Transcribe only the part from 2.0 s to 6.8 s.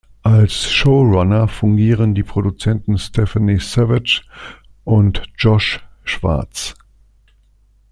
die Produzenten Stephanie Savage und Josh Schwartz.